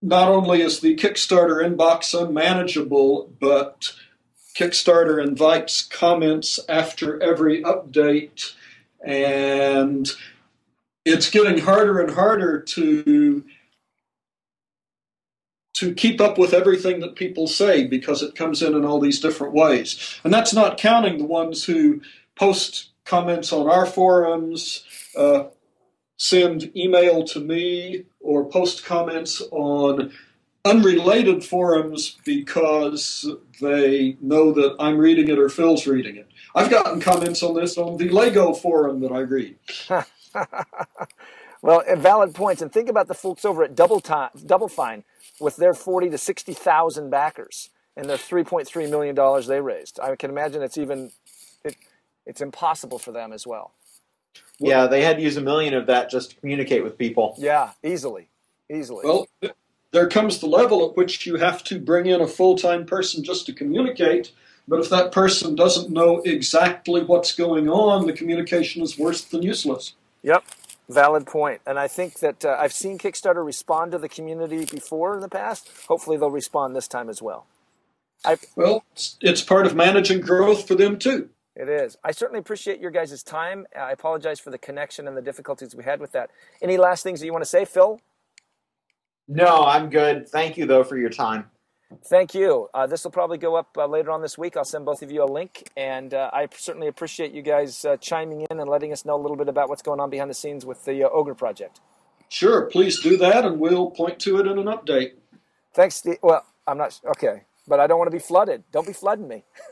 not 0.00 0.28
only 0.28 0.62
is 0.62 0.80
the 0.80 0.96
Kickstarter 0.96 1.64
inbox 1.64 2.18
unmanageable, 2.18 3.32
but 3.40 3.92
Kickstarter 4.54 5.22
invites 5.22 5.82
comments 5.82 6.60
after 6.68 7.22
every 7.22 7.62
update, 7.62 8.52
and 9.04 10.10
it's 11.04 11.30
getting 11.30 11.58
harder 11.58 12.00
and 12.00 12.10
harder 12.10 12.60
to 12.60 13.44
to 15.74 15.94
keep 15.94 16.20
up 16.20 16.36
with 16.38 16.52
everything 16.52 17.00
that 17.00 17.16
people 17.16 17.46
say 17.48 17.86
because 17.86 18.22
it 18.22 18.34
comes 18.34 18.62
in 18.62 18.74
in 18.74 18.84
all 18.84 19.00
these 19.00 19.20
different 19.20 19.54
ways. 19.54 20.20
And 20.22 20.32
that's 20.32 20.52
not 20.52 20.78
counting 20.78 21.18
the 21.18 21.24
ones 21.24 21.64
who 21.64 22.02
post 22.36 22.90
comments 23.04 23.52
on 23.52 23.68
our 23.68 23.86
forums, 23.86 24.84
uh, 25.16 25.44
send 26.16 26.74
email 26.76 27.24
to 27.24 27.40
me, 27.40 28.04
or 28.20 28.44
post 28.44 28.84
comments 28.84 29.42
on 29.50 30.12
unrelated 30.64 31.44
forums 31.44 32.16
because 32.24 33.28
they 33.60 34.16
know 34.20 34.52
that 34.52 34.76
I'm 34.78 34.98
reading 34.98 35.28
it 35.28 35.38
or 35.38 35.48
Phil's 35.48 35.86
reading 35.86 36.16
it. 36.16 36.28
I've 36.54 36.70
gotten 36.70 37.00
comments 37.00 37.42
on 37.42 37.54
this 37.54 37.76
on 37.76 37.96
the 37.96 38.08
Lego 38.08 38.52
forum 38.52 39.00
that 39.00 39.10
I 39.10 39.20
read. 39.20 39.56
well, 41.62 41.82
valid 41.96 42.34
points. 42.34 42.62
And 42.62 42.72
think 42.72 42.88
about 42.88 43.08
the 43.08 43.14
folks 43.14 43.44
over 43.44 43.64
at 43.64 43.74
Double 43.74 44.00
Time, 44.00 44.30
Double 44.46 44.68
Fine 44.68 45.04
with 45.40 45.56
their 45.56 45.74
40 45.74 46.10
to 46.10 46.18
60,000 46.18 47.10
backers 47.10 47.70
and 47.96 48.08
their 48.08 48.16
3.3 48.16 48.88
million 48.90 49.14
dollars 49.14 49.46
they 49.46 49.60
raised. 49.60 49.98
I 50.00 50.14
can 50.16 50.30
imagine 50.30 50.62
it's 50.62 50.78
even 50.78 51.10
it, 51.64 51.76
it's 52.26 52.40
impossible 52.40 52.98
for 52.98 53.12
them 53.12 53.32
as 53.32 53.46
well. 53.46 53.72
Yeah, 54.58 54.86
they 54.86 55.02
had 55.02 55.16
to 55.16 55.22
use 55.22 55.36
a 55.36 55.40
million 55.40 55.74
of 55.74 55.86
that 55.86 56.10
just 56.10 56.30
to 56.30 56.36
communicate 56.36 56.84
with 56.84 56.96
people. 56.96 57.34
Yeah, 57.38 57.70
easily, 57.82 58.28
easily. 58.70 59.04
Well, 59.04 59.26
there 59.90 60.08
comes 60.08 60.38
the 60.38 60.46
level 60.46 60.88
at 60.88 60.96
which 60.96 61.26
you 61.26 61.36
have 61.36 61.64
to 61.64 61.78
bring 61.78 62.06
in 62.06 62.20
a 62.20 62.26
full-time 62.26 62.86
person 62.86 63.24
just 63.24 63.46
to 63.46 63.52
communicate. 63.52 64.32
But 64.68 64.78
if 64.78 64.88
that 64.90 65.10
person 65.10 65.56
doesn't 65.56 65.90
know 65.90 66.18
exactly 66.24 67.02
what's 67.02 67.34
going 67.34 67.68
on, 67.68 68.06
the 68.06 68.12
communication 68.12 68.82
is 68.82 68.96
worse 68.96 69.22
than 69.22 69.42
useless. 69.42 69.94
Yep, 70.22 70.44
valid 70.88 71.26
point. 71.26 71.60
And 71.66 71.78
I 71.78 71.88
think 71.88 72.20
that 72.20 72.44
uh, 72.44 72.56
I've 72.58 72.72
seen 72.72 72.96
Kickstarter 72.96 73.44
respond 73.44 73.90
to 73.92 73.98
the 73.98 74.08
community 74.08 74.64
before 74.64 75.14
in 75.14 75.20
the 75.20 75.28
past. 75.28 75.68
Hopefully, 75.88 76.16
they'll 76.16 76.30
respond 76.30 76.76
this 76.76 76.86
time 76.86 77.08
as 77.08 77.20
well. 77.20 77.46
I, 78.24 78.38
well, 78.54 78.84
it's, 78.92 79.16
it's 79.20 79.42
part 79.42 79.66
of 79.66 79.74
managing 79.74 80.20
growth 80.20 80.68
for 80.68 80.76
them 80.76 80.96
too. 80.96 81.28
It 81.54 81.68
is. 81.68 81.98
I 82.02 82.12
certainly 82.12 82.40
appreciate 82.40 82.80
your 82.80 82.90
guys' 82.90 83.22
time. 83.22 83.66
I 83.78 83.92
apologize 83.92 84.40
for 84.40 84.50
the 84.50 84.58
connection 84.58 85.06
and 85.06 85.16
the 85.16 85.22
difficulties 85.22 85.74
we 85.74 85.84
had 85.84 86.00
with 86.00 86.12
that. 86.12 86.30
Any 86.62 86.78
last 86.78 87.02
things 87.02 87.20
that 87.20 87.26
you 87.26 87.32
want 87.32 87.44
to 87.44 87.50
say, 87.50 87.64
Phil? 87.64 88.00
No, 89.28 89.64
I'm 89.64 89.90
good. 89.90 90.28
Thank 90.28 90.56
you, 90.56 90.66
though, 90.66 90.82
for 90.82 90.96
your 90.96 91.10
time. 91.10 91.50
Thank 92.06 92.34
you. 92.34 92.68
Uh, 92.72 92.86
this 92.86 93.04
will 93.04 93.10
probably 93.10 93.36
go 93.36 93.54
up 93.54 93.76
uh, 93.76 93.86
later 93.86 94.10
on 94.10 94.22
this 94.22 94.38
week. 94.38 94.56
I'll 94.56 94.64
send 94.64 94.86
both 94.86 95.02
of 95.02 95.10
you 95.10 95.22
a 95.22 95.26
link. 95.26 95.68
And 95.76 96.14
uh, 96.14 96.30
I 96.32 96.48
certainly 96.56 96.88
appreciate 96.88 97.32
you 97.32 97.42
guys 97.42 97.84
uh, 97.84 97.98
chiming 97.98 98.46
in 98.50 98.60
and 98.60 98.68
letting 98.68 98.92
us 98.92 99.04
know 99.04 99.14
a 99.14 99.20
little 99.20 99.36
bit 99.36 99.48
about 99.48 99.68
what's 99.68 99.82
going 99.82 100.00
on 100.00 100.08
behind 100.08 100.30
the 100.30 100.34
scenes 100.34 100.64
with 100.64 100.84
the 100.86 101.04
uh, 101.04 101.08
Ogre 101.10 101.34
project. 101.34 101.80
Sure. 102.30 102.62
Please 102.62 103.00
do 103.00 103.18
that, 103.18 103.44
and 103.44 103.60
we'll 103.60 103.90
point 103.90 104.18
to 104.20 104.40
it 104.40 104.46
in 104.46 104.58
an 104.58 104.64
update. 104.64 105.12
Thanks, 105.74 105.96
Steve. 105.96 106.16
Well, 106.22 106.44
I'm 106.66 106.78
not 106.78 106.98
okay, 107.16 107.42
but 107.68 107.78
I 107.78 107.86
don't 107.86 107.98
want 107.98 108.10
to 108.10 108.16
be 108.16 108.22
flooded. 108.22 108.64
Don't 108.72 108.86
be 108.86 108.92
flooding 108.94 109.28
me. 109.28 109.44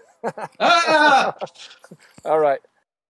ah! 0.61 1.35
All 2.25 2.39
right. 2.41 2.61